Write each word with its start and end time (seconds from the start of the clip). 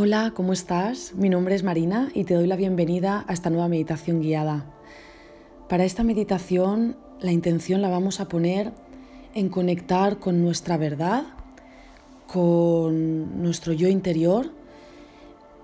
Hola, 0.00 0.32
¿cómo 0.32 0.52
estás? 0.52 1.12
Mi 1.16 1.28
nombre 1.28 1.56
es 1.56 1.64
Marina 1.64 2.08
y 2.14 2.22
te 2.22 2.34
doy 2.34 2.46
la 2.46 2.54
bienvenida 2.54 3.24
a 3.26 3.32
esta 3.32 3.50
nueva 3.50 3.66
meditación 3.66 4.20
guiada. 4.20 4.64
Para 5.68 5.84
esta 5.84 6.04
meditación 6.04 6.96
la 7.18 7.32
intención 7.32 7.82
la 7.82 7.88
vamos 7.88 8.20
a 8.20 8.28
poner 8.28 8.72
en 9.34 9.48
conectar 9.48 10.20
con 10.20 10.40
nuestra 10.40 10.76
verdad, 10.76 11.24
con 12.28 13.42
nuestro 13.42 13.72
yo 13.72 13.88
interior 13.88 14.52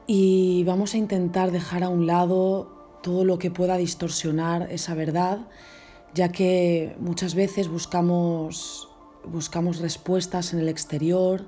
y 0.08 0.64
vamos 0.64 0.94
a 0.94 0.98
intentar 0.98 1.52
dejar 1.52 1.84
a 1.84 1.88
un 1.88 2.08
lado 2.08 2.98
todo 3.04 3.24
lo 3.24 3.38
que 3.38 3.52
pueda 3.52 3.76
distorsionar 3.76 4.66
esa 4.72 4.96
verdad, 4.96 5.46
ya 6.12 6.32
que 6.32 6.96
muchas 6.98 7.36
veces 7.36 7.68
buscamos, 7.68 8.88
buscamos 9.24 9.78
respuestas 9.78 10.52
en 10.54 10.58
el 10.58 10.68
exterior, 10.68 11.44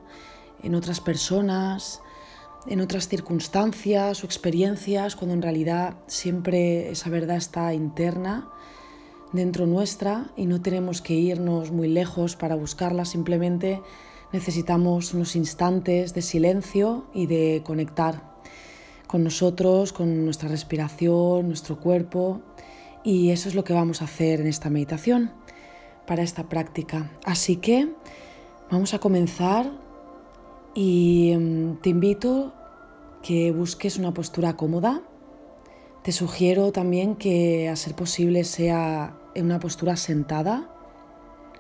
en 0.63 0.77
otras 0.77 1.01
personas, 1.01 2.01
en 2.69 2.81
otras 2.81 3.09
circunstancias 3.09 4.23
o 4.23 4.27
experiencias, 4.27 5.17
cuando 5.17 5.35
en 5.35 5.43
realidad 5.43 5.97
siempre 6.07 6.91
esa 6.91 7.11
verdad 7.11 7.37
está 7.37 7.73
interna 7.75 8.49
dentro 9.33 9.67
nuestra 9.67 10.31
y 10.37 10.47
no 10.47 10.61
tenemos 10.61 11.03
que 11.03 11.15
irnos 11.15 11.71
muy 11.71 11.89
lejos 11.89 12.37
para 12.37 12.55
buscarla, 12.55 13.05
simplemente 13.05 13.83
necesitamos 14.33 15.15
unos 15.15 15.37
instantes 15.37 16.15
de 16.15 16.23
silencio 16.23 17.07
y 17.15 17.27
de 17.27 17.63
conectar 17.65 18.37
con 19.07 19.23
nosotros, 19.23 19.93
con 19.93 20.25
nuestra 20.25 20.49
respiración, 20.49 21.47
nuestro 21.47 21.79
cuerpo 21.79 22.43
y 23.05 23.31
eso 23.31 23.49
es 23.49 23.55
lo 23.55 23.63
que 23.63 23.73
vamos 23.73 24.03
a 24.03 24.07
hacer 24.07 24.41
en 24.41 24.49
esta 24.49 24.69
meditación 24.69 25.31
para 26.07 26.23
esta 26.23 26.49
práctica. 26.49 27.11
Así 27.25 27.57
que 27.57 27.89
vamos 28.71 28.95
a 28.95 28.99
comenzar 28.99 29.71
y 30.75 31.35
mm, 31.37 31.77
te 31.83 31.91
invito 31.91 32.53
que 33.27 33.51
busques 33.51 33.99
una 33.99 34.15
postura 34.15 34.57
cómoda. 34.57 35.03
Te 36.05 36.13
sugiero 36.13 36.71
también 36.71 37.17
que 37.17 37.69
a 37.69 37.75
ser 37.75 37.97
posible 37.97 38.45
sea 38.45 39.19
en 39.35 39.47
una 39.47 39.59
postura 39.59 39.97
sentada. 39.97 40.71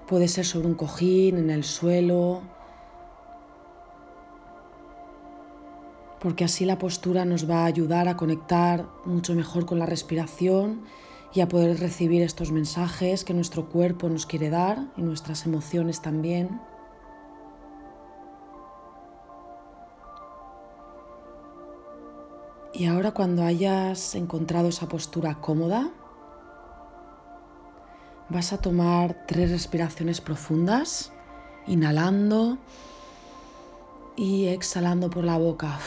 Puede 0.06 0.28
ser 0.28 0.44
sobre 0.44 0.68
un 0.68 0.74
cojín, 0.74 1.38
en 1.38 1.50
el 1.50 1.64
suelo, 1.64 2.42
porque 6.20 6.44
así 6.44 6.64
la 6.64 6.78
postura 6.78 7.24
nos 7.24 7.50
va 7.50 7.62
a 7.62 7.66
ayudar 7.66 8.06
a 8.06 8.16
conectar 8.16 8.86
mucho 9.04 9.34
mejor 9.34 9.66
con 9.66 9.80
la 9.80 9.86
respiración 9.86 10.82
y 11.34 11.40
a 11.40 11.48
poder 11.48 11.80
recibir 11.80 12.22
estos 12.22 12.52
mensajes 12.52 13.24
que 13.24 13.34
nuestro 13.34 13.68
cuerpo 13.68 14.08
nos 14.08 14.24
quiere 14.24 14.50
dar 14.50 14.86
y 14.96 15.02
nuestras 15.02 15.46
emociones 15.46 16.00
también. 16.00 16.60
Y 22.78 22.84
ahora 22.84 23.12
cuando 23.12 23.42
hayas 23.42 24.14
encontrado 24.14 24.68
esa 24.68 24.86
postura 24.86 25.40
cómoda, 25.40 25.88
vas 28.28 28.52
a 28.52 28.58
tomar 28.58 29.24
tres 29.26 29.50
respiraciones 29.50 30.20
profundas, 30.20 31.10
inhalando 31.66 32.58
y 34.14 34.48
exhalando 34.48 35.08
por 35.08 35.24
la 35.24 35.38
boca. 35.38 35.78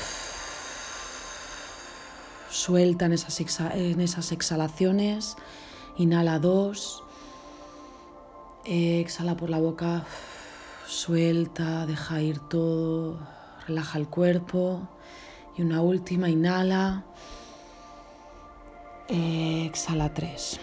Suelta 2.49 3.05
en 3.05 3.13
esas, 3.13 4.31
exhalaciones, 4.31 5.35
inhala 5.95 6.39
dos, 6.39 7.03
exhala 8.65 9.37
por 9.37 9.51
la 9.51 9.59
boca, 9.59 10.05
suelta, 10.87 11.85
deja 11.85 12.19
ir 12.23 12.39
todo, 12.39 13.19
relaja 13.67 13.99
el 13.99 14.07
cuerpo. 14.07 14.89
Y 15.59 15.61
una 15.61 15.81
última, 15.81 16.29
inhala. 16.29 17.03
Exhala 19.09 20.13
tres. 20.13 20.57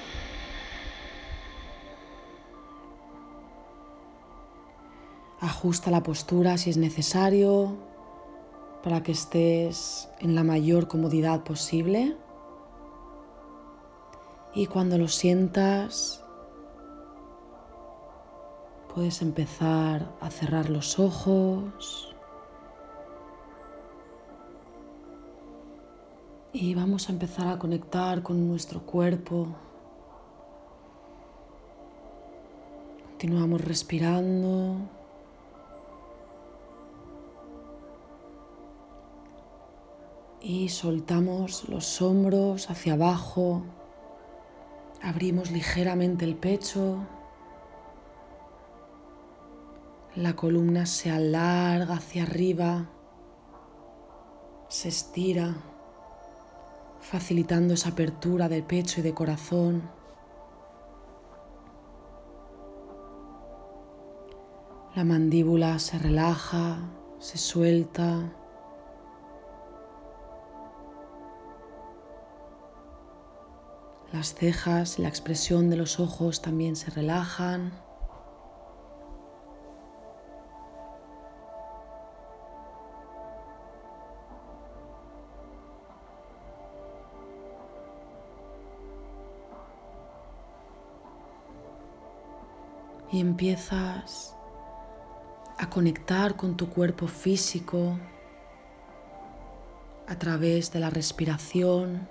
Ajusta 5.38 5.90
la 5.90 6.02
postura 6.02 6.56
si 6.56 6.70
es 6.70 6.78
necesario 6.78 7.76
para 8.82 9.02
que 9.02 9.12
estés 9.12 10.08
en 10.18 10.34
la 10.34 10.44
mayor 10.44 10.88
comodidad 10.88 11.44
posible. 11.44 12.16
Y 14.54 14.64
cuando 14.64 14.96
lo 14.96 15.08
sientas, 15.08 16.24
puedes 18.94 19.20
empezar 19.20 20.10
a 20.22 20.30
cerrar 20.30 20.70
los 20.70 20.98
ojos. 20.98 22.15
Y 26.58 26.74
vamos 26.74 27.10
a 27.10 27.12
empezar 27.12 27.48
a 27.48 27.58
conectar 27.58 28.22
con 28.22 28.48
nuestro 28.48 28.80
cuerpo. 28.80 29.48
Continuamos 33.10 33.60
respirando. 33.60 34.78
Y 40.40 40.70
soltamos 40.70 41.68
los 41.68 42.00
hombros 42.00 42.70
hacia 42.70 42.94
abajo. 42.94 43.62
Abrimos 45.02 45.50
ligeramente 45.50 46.24
el 46.24 46.36
pecho. 46.36 47.00
La 50.14 50.34
columna 50.34 50.86
se 50.86 51.10
alarga 51.10 51.96
hacia 51.96 52.22
arriba. 52.22 52.88
Se 54.68 54.88
estira 54.88 55.54
facilitando 57.10 57.74
esa 57.74 57.90
apertura 57.90 58.48
de 58.48 58.62
pecho 58.64 59.00
y 59.00 59.02
de 59.04 59.14
corazón. 59.14 59.88
La 64.96 65.04
mandíbula 65.04 65.78
se 65.78 65.98
relaja, 65.98 66.78
se 67.20 67.38
suelta. 67.38 68.32
Las 74.12 74.34
cejas 74.34 74.98
y 74.98 75.02
la 75.02 75.08
expresión 75.08 75.70
de 75.70 75.76
los 75.76 76.00
ojos 76.00 76.42
también 76.42 76.74
se 76.74 76.90
relajan. 76.90 77.85
Y 93.10 93.20
empiezas 93.20 94.36
a 95.58 95.70
conectar 95.70 96.36
con 96.36 96.56
tu 96.56 96.68
cuerpo 96.68 97.06
físico 97.06 97.98
a 100.06 100.18
través 100.18 100.72
de 100.72 100.80
la 100.80 100.90
respiración. 100.90 102.08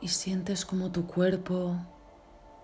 Y 0.00 0.08
sientes 0.08 0.64
como 0.64 0.90
tu 0.90 1.06
cuerpo 1.06 1.76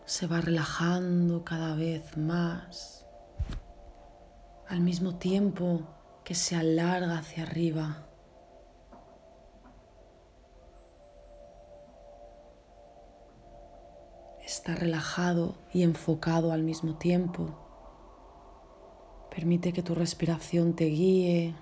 se 0.07 0.27
va 0.27 0.41
relajando 0.41 1.45
cada 1.45 1.75
vez 1.75 2.17
más. 2.17 3.07
Al 4.69 4.81
mismo 4.81 5.17
tiempo 5.17 5.96
que 6.27 6.35
se 6.35 6.57
alarga 6.57 7.19
hacia 7.19 7.45
arriba. 7.45 8.05
Está 14.45 14.75
relajado 14.75 15.55
y 15.73 15.85
enfocado 15.85 16.51
al 16.51 16.65
mismo 16.65 16.97
tiempo. 16.99 17.57
Permite 19.31 19.73
que 19.73 19.85
tu 19.85 19.95
respiración 19.95 20.75
te 20.75 20.87
guíe 20.87 21.55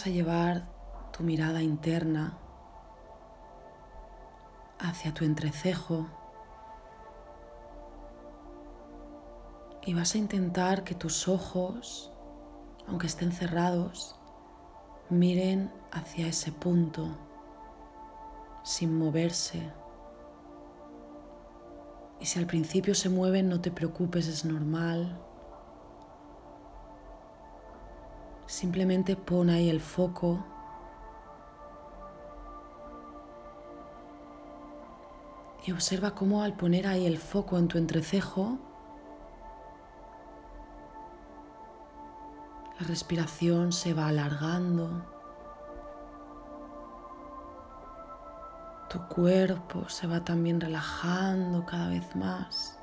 vas 0.00 0.06
a 0.06 0.10
llevar 0.10 0.62
tu 1.12 1.22
mirada 1.22 1.62
interna 1.62 2.38
hacia 4.78 5.12
tu 5.12 5.26
entrecejo 5.26 6.06
y 9.84 9.92
vas 9.92 10.14
a 10.14 10.18
intentar 10.18 10.84
que 10.84 10.94
tus 10.94 11.28
ojos, 11.28 12.10
aunque 12.88 13.08
estén 13.08 13.30
cerrados, 13.30 14.16
miren 15.10 15.70
hacia 15.92 16.28
ese 16.28 16.50
punto, 16.50 17.06
sin 18.62 18.96
moverse. 18.96 19.70
Y 22.20 22.24
si 22.24 22.38
al 22.38 22.46
principio 22.46 22.94
se 22.94 23.10
mueven, 23.10 23.50
no 23.50 23.60
te 23.60 23.70
preocupes, 23.70 24.28
es 24.28 24.46
normal. 24.46 25.20
Simplemente 28.50 29.14
pon 29.14 29.48
ahí 29.48 29.70
el 29.70 29.80
foco. 29.80 30.44
Y 35.64 35.70
observa 35.70 36.16
cómo 36.16 36.42
al 36.42 36.54
poner 36.54 36.88
ahí 36.88 37.06
el 37.06 37.18
foco 37.18 37.58
en 37.58 37.68
tu 37.68 37.78
entrecejo, 37.78 38.58
la 42.80 42.86
respiración 42.88 43.70
se 43.70 43.94
va 43.94 44.08
alargando. 44.08 45.04
Tu 48.88 48.98
cuerpo 49.06 49.88
se 49.88 50.08
va 50.08 50.24
también 50.24 50.60
relajando 50.60 51.64
cada 51.64 51.88
vez 51.90 52.16
más. 52.16 52.79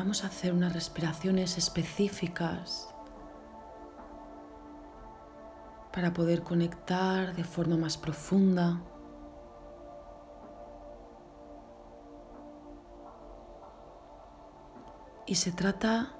Vamos 0.00 0.24
a 0.24 0.28
hacer 0.28 0.54
unas 0.54 0.72
respiraciones 0.72 1.58
específicas 1.58 2.88
para 5.92 6.14
poder 6.14 6.42
conectar 6.42 7.34
de 7.34 7.44
forma 7.44 7.76
más 7.76 7.98
profunda. 7.98 8.80
Y 15.26 15.34
se 15.34 15.52
trata 15.52 16.14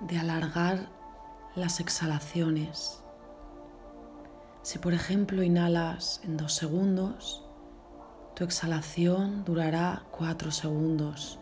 de 0.00 0.16
alargar 0.20 0.88
las 1.56 1.80
exhalaciones. 1.80 3.02
Si 4.62 4.78
por 4.78 4.94
ejemplo 4.94 5.42
inhalas 5.42 6.20
en 6.22 6.36
dos 6.36 6.54
segundos, 6.54 7.44
tu 8.36 8.44
exhalación 8.44 9.44
durará 9.44 10.04
cuatro 10.12 10.52
segundos. 10.52 11.40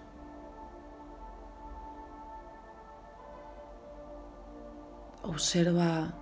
Observa 5.23 6.15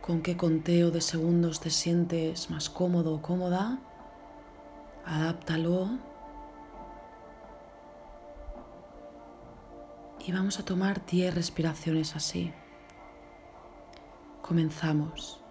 con 0.00 0.22
qué 0.22 0.36
conteo 0.36 0.90
de 0.90 1.00
segundos 1.00 1.60
te 1.60 1.70
sientes 1.70 2.50
más 2.50 2.68
cómodo 2.68 3.14
o 3.14 3.22
cómoda. 3.22 3.78
Adáptalo. 5.04 5.88
Y 10.26 10.32
vamos 10.32 10.58
a 10.58 10.64
tomar 10.64 11.04
10 11.06 11.34
respiraciones 11.34 12.16
así. 12.16 12.52
Comenzamos. 14.40 15.41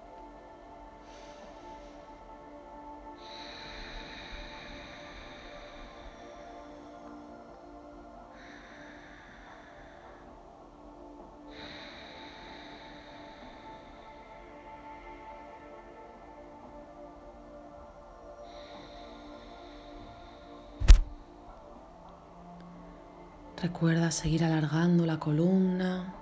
Recuerda 23.82 24.12
seguir 24.12 24.44
alargando 24.44 25.08
la 25.08 25.18
columna. 25.18 26.14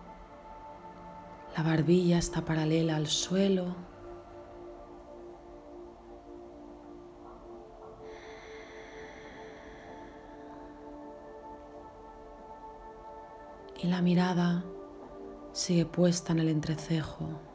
La 1.58 1.62
barbilla 1.62 2.18
está 2.18 2.46
paralela 2.46 2.96
al 2.96 3.08
suelo. 3.08 3.76
Y 13.84 13.88
la 13.88 14.02
mirada 14.02 14.64
sigue 15.52 15.86
puesta 15.86 16.32
en 16.32 16.40
el 16.40 16.48
entrecejo. 16.48 17.49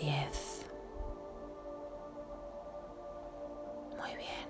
Y 0.00 0.04
diez. 0.04 0.66
Muy 3.98 4.16
bien. 4.16 4.48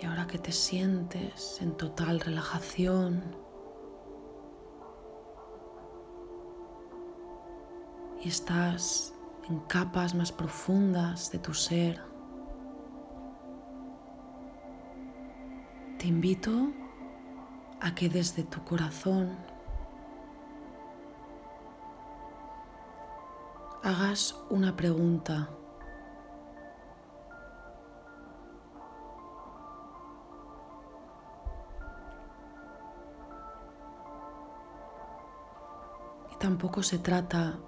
Y 0.00 0.06
ahora 0.06 0.26
que 0.26 0.38
te 0.38 0.52
sientes 0.52 1.60
en 1.60 1.76
total 1.76 2.20
relajación, 2.20 3.44
y 8.22 8.28
estás 8.28 9.12
en 9.48 9.60
capas 9.60 10.14
más 10.14 10.32
profundas 10.32 11.30
de 11.30 11.38
tu 11.38 11.52
ser, 11.52 12.00
Te 16.04 16.08
invito 16.08 16.70
a 17.80 17.94
que 17.94 18.10
desde 18.10 18.42
tu 18.42 18.62
corazón 18.62 19.38
hagas 23.82 24.38
una 24.50 24.76
pregunta. 24.76 25.48
Y 36.30 36.36
tampoco 36.36 36.82
se 36.82 36.98
trata 36.98 37.58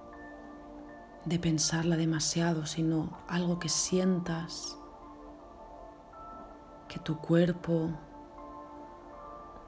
de 1.25 1.39
pensarla 1.39 1.97
demasiado, 1.97 2.67
sino 2.67 3.17
algo 3.29 3.59
que 3.59 3.71
sientas, 3.71 4.77
que 6.87 6.99
tu 6.99 7.17
cuerpo 7.17 7.99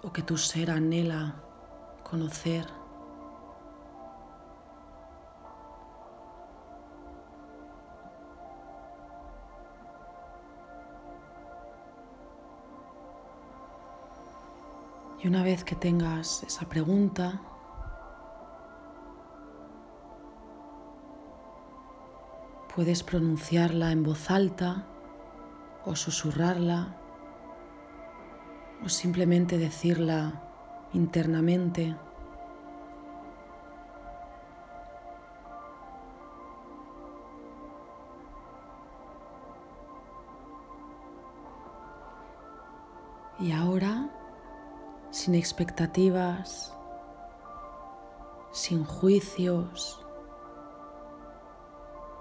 o 0.02 0.12
que 0.12 0.22
tu 0.22 0.36
ser 0.36 0.70
anhela 0.70 1.34
conocer. 2.02 2.66
Y 15.20 15.26
una 15.26 15.42
vez 15.42 15.64
que 15.64 15.74
tengas 15.74 16.44
esa 16.44 16.68
pregunta, 16.68 17.40
puedes 22.72 23.02
pronunciarla 23.02 23.90
en 23.90 24.04
voz 24.04 24.30
alta 24.30 24.86
o 25.84 25.96
susurrarla 25.96 26.97
o 28.84 28.88
simplemente 28.88 29.58
decirla 29.58 30.42
internamente. 30.92 31.96
Y 43.40 43.52
ahora, 43.52 44.10
sin 45.10 45.34
expectativas, 45.36 46.74
sin 48.50 48.84
juicios, 48.84 50.04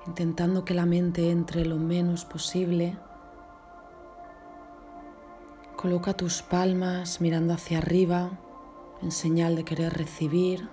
intentando 0.05 0.63
que 0.63 0.73
la 0.73 0.85
mente 0.85 1.31
entre 1.31 1.65
lo 1.65 1.77
menos 1.77 2.23
posible. 2.25 2.97
Coloca 5.77 6.17
tus 6.17 6.41
palmas 6.41 7.21
mirando 7.21 7.53
hacia 7.53 7.77
arriba 7.77 8.31
en 9.03 9.11
señal 9.11 9.55
de 9.55 9.63
querer 9.63 9.93
recibir. 9.93 10.67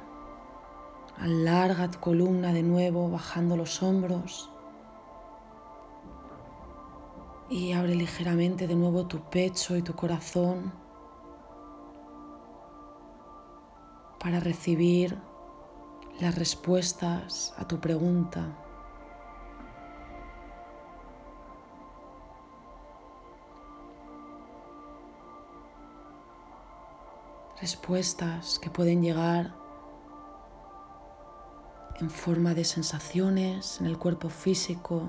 Alarga 1.19 1.91
tu 1.91 2.01
columna 2.01 2.55
de 2.55 2.63
nuevo, 2.63 3.11
bajando 3.11 3.55
los 3.55 3.83
hombros. 3.83 4.51
Y 7.51 7.73
abre 7.73 7.97
ligeramente 7.97 8.67
de 8.67 8.77
nuevo 8.77 9.07
tu 9.07 9.21
pecho 9.21 9.77
y 9.77 9.83
tu 9.83 9.95
corazón 9.95 10.73
para 14.19 14.41
recibir 14.41 15.19
las 16.19 16.35
respuestas 16.35 17.53
a 17.59 17.69
tu 17.69 17.79
pregunta. 17.79 18.64
Respuestas 27.65 28.59
que 28.59 28.69
pueden 28.69 29.01
llegar 29.01 29.55
en 31.99 32.11
forma 32.11 32.53
de 32.53 32.63
sensaciones 32.63 33.81
en 33.81 33.87
el 33.87 33.97
cuerpo 33.97 34.29
físico, 34.29 35.09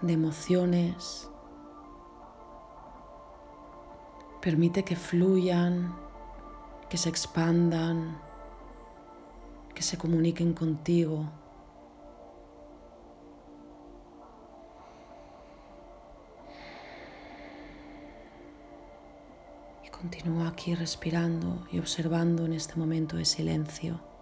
de 0.00 0.12
emociones. 0.12 1.28
Permite 4.40 4.84
que 4.84 4.94
fluyan, 4.94 5.96
que 6.88 6.98
se 6.98 7.08
expandan, 7.08 8.16
que 9.74 9.82
se 9.82 9.98
comuniquen 9.98 10.54
contigo. 10.54 11.28
Continúa 20.04 20.48
aquí 20.48 20.74
respirando 20.74 21.66
y 21.72 21.78
observando 21.78 22.44
en 22.44 22.52
este 22.52 22.76
momento 22.76 23.16
de 23.16 23.24
silencio. 23.24 24.13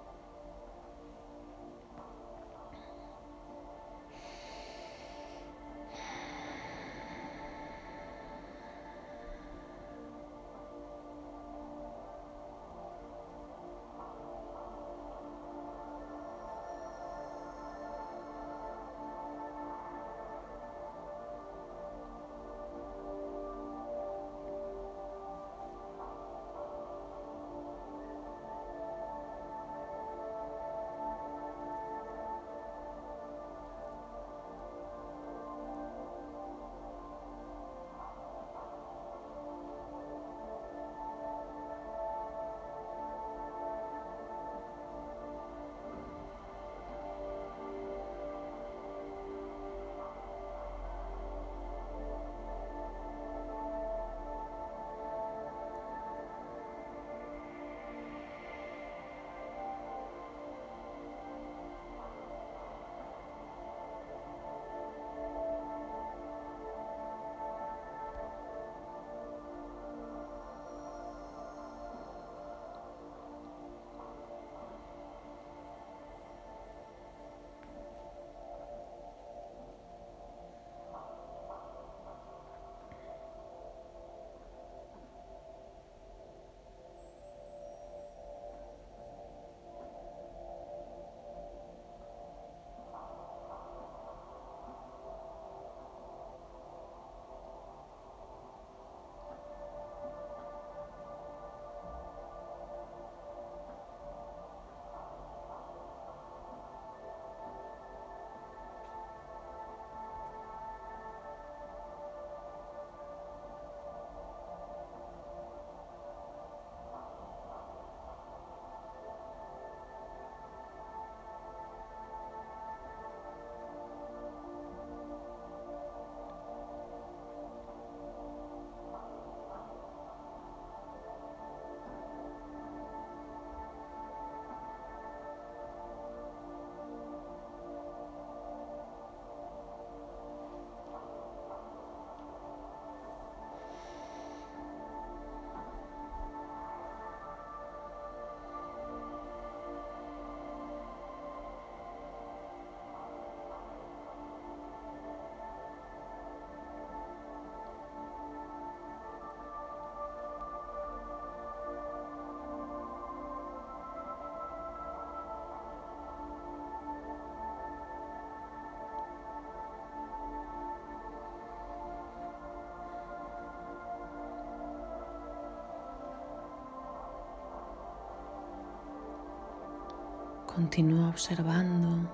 Continúa 180.54 181.08
observando 181.08 182.10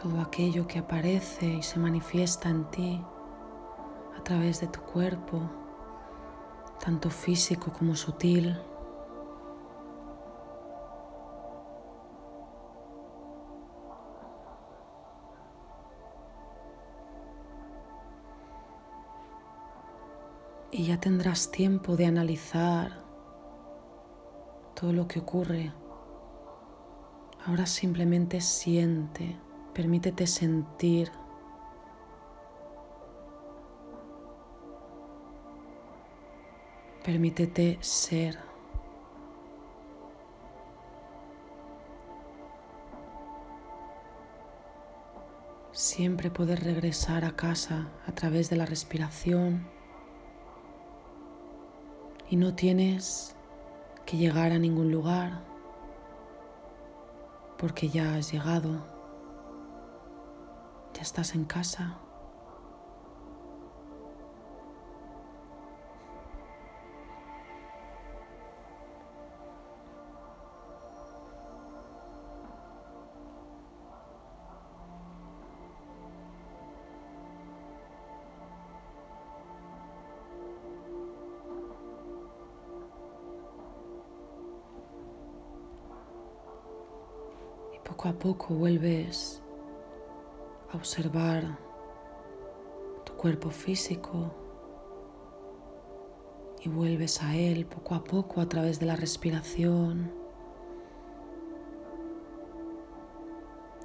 todo 0.00 0.20
aquello 0.20 0.66
que 0.66 0.78
aparece 0.78 1.46
y 1.46 1.62
se 1.62 1.78
manifiesta 1.78 2.50
en 2.50 2.64
ti 2.66 3.02
a 4.18 4.22
través 4.22 4.60
de 4.60 4.66
tu 4.66 4.80
cuerpo, 4.80 5.40
tanto 6.78 7.08
físico 7.08 7.72
como 7.72 7.96
sutil. 7.96 8.54
Y 20.70 20.84
ya 20.84 21.00
tendrás 21.00 21.50
tiempo 21.50 21.96
de 21.96 22.04
analizar 22.04 23.07
todo 24.78 24.92
lo 24.92 25.08
que 25.08 25.18
ocurre. 25.18 25.72
Ahora 27.44 27.66
simplemente 27.66 28.40
siente, 28.40 29.36
permítete 29.74 30.26
sentir. 30.26 31.10
Permítete 37.04 37.78
ser. 37.80 38.38
Siempre 45.72 46.30
poder 46.30 46.62
regresar 46.62 47.24
a 47.24 47.34
casa 47.34 47.88
a 48.06 48.12
través 48.12 48.50
de 48.50 48.56
la 48.56 48.66
respiración 48.66 49.66
y 52.28 52.36
no 52.36 52.54
tienes 52.54 53.37
que 54.08 54.16
llegar 54.16 54.52
a 54.52 54.58
ningún 54.58 54.90
lugar 54.90 55.42
porque 57.58 57.90
ya 57.90 58.14
has 58.14 58.32
llegado, 58.32 58.82
ya 60.94 61.02
estás 61.02 61.34
en 61.34 61.44
casa. 61.44 61.98
Poco 87.98 88.08
a 88.10 88.12
poco 88.12 88.54
vuelves 88.54 89.42
a 90.72 90.76
observar 90.76 91.58
tu 93.04 93.12
cuerpo 93.14 93.50
físico 93.50 94.32
y 96.62 96.68
vuelves 96.68 97.20
a 97.24 97.34
él 97.34 97.66
poco 97.66 97.96
a 97.96 98.04
poco 98.04 98.40
a 98.40 98.48
través 98.48 98.78
de 98.78 98.86
la 98.86 98.94
respiración, 98.94 100.12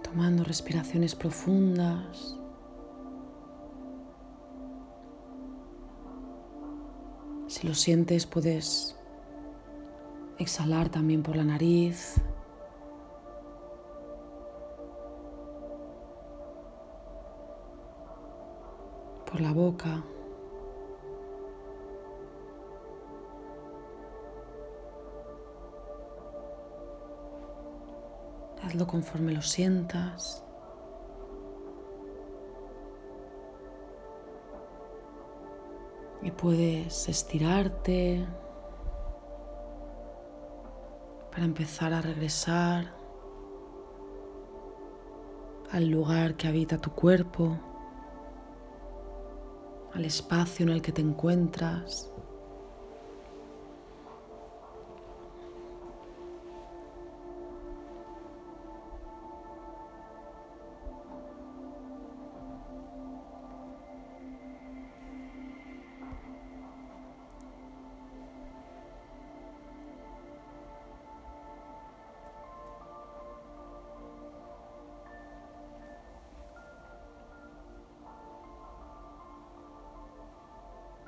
tomando 0.03 0.43
respiraciones 0.43 1.15
profundas. 1.15 2.38
Si 7.48 7.67
lo 7.67 7.74
sientes 7.74 8.27
puedes 8.27 8.96
exhalar 10.38 10.89
también 10.89 11.24
por 11.24 11.36
la 11.36 11.46
nariz. 11.46 12.22
Por 19.34 19.42
la 19.42 19.52
boca. 19.52 20.04
Hazlo 28.62 28.86
conforme 28.86 29.32
lo 29.34 29.42
sientas. 29.42 30.44
Y 36.22 36.30
puedes 36.30 37.10
estirarte 37.10 38.24
para 41.32 41.44
empezar 41.44 41.92
a 41.92 42.02
regresar 42.02 42.94
al 45.72 45.88
lugar 45.88 46.36
que 46.36 46.48
habita 46.48 46.78
tu 46.78 46.92
cuerpo 46.92 47.73
al 49.94 50.06
espacio 50.06 50.66
en 50.66 50.72
el 50.72 50.82
que 50.82 50.92
te 50.92 51.02
encuentras. 51.02 52.12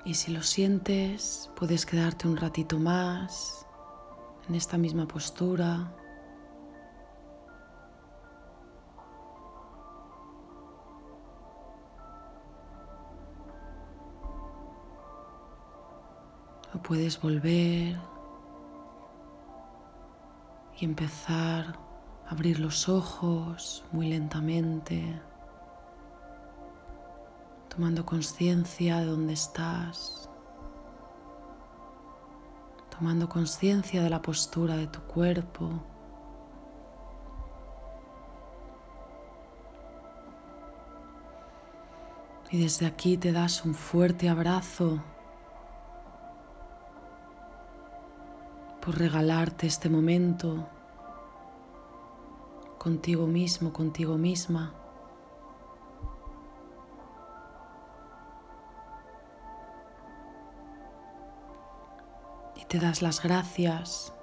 Y 0.06 0.14
si 0.14 0.32
lo 0.32 0.44
sientes, 0.44 1.50
puedes 1.56 1.84
quedarte 1.84 2.28
un 2.28 2.38
ratito 2.38 2.78
más 2.78 3.66
en 4.48 4.54
esta 4.54 4.78
misma 4.78 5.08
postura. 5.08 5.92
O 16.72 16.78
puedes 16.84 17.20
volver 17.20 17.98
y 20.78 20.86
empezar 20.86 21.80
a 22.28 22.30
abrir 22.30 22.60
los 22.60 22.88
ojos 22.90 23.84
muy 23.92 24.10
lentamente 24.10 25.20
tomando 27.76 28.06
conciencia 28.06 29.00
de 29.00 29.06
dónde 29.06 29.34
estás, 29.34 30.30
tomando 32.90 33.28
conciencia 33.28 34.02
de 34.02 34.10
la 34.10 34.22
postura 34.22 34.78
de 34.78 34.88
tu 34.88 35.02
cuerpo. 35.02 35.70
Y 42.50 42.62
desde 42.62 42.86
aquí 42.86 43.18
te 43.18 43.34
das 43.34 43.66
un 43.66 43.76
fuerte 43.76 44.30
abrazo 44.30 45.04
por 48.82 48.98
regalarte 48.98 49.68
este 49.68 49.90
momento 49.90 50.66
contigo 52.78 53.28
mismo, 53.28 53.74
contigo 53.74 54.18
misma. 54.18 54.85
Te 62.76 62.82
das 62.82 63.02
las 63.02 63.24
gracias. 63.24 64.14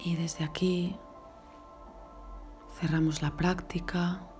Y 0.00 0.16
desde 0.16 0.44
aquí 0.44 0.96
cerramos 2.80 3.22
la 3.22 3.36
práctica. 3.36 4.33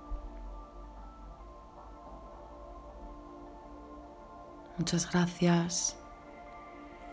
Muchas 4.77 5.09
gracias 5.11 5.97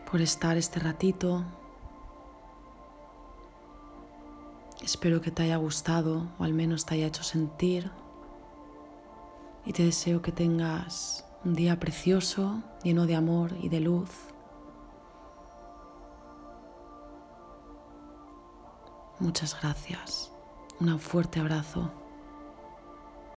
por 0.09 0.19
estar 0.19 0.57
este 0.57 0.79
ratito. 0.79 1.45
Espero 4.81 5.21
que 5.21 5.29
te 5.29 5.43
haya 5.43 5.57
gustado 5.57 6.27
o 6.39 6.43
al 6.43 6.53
menos 6.53 6.85
te 6.85 6.95
haya 6.95 7.07
hecho 7.07 7.21
sentir. 7.23 7.91
Y 9.63 9.73
te 9.73 9.83
deseo 9.83 10.23
que 10.23 10.31
tengas 10.31 11.23
un 11.45 11.53
día 11.53 11.79
precioso, 11.79 12.63
lleno 12.83 13.05
de 13.05 13.15
amor 13.15 13.55
y 13.61 13.69
de 13.69 13.79
luz. 13.79 14.09
Muchas 19.19 19.55
gracias. 19.61 20.31
Un 20.79 20.97
fuerte 20.97 21.39
abrazo. 21.39 22.00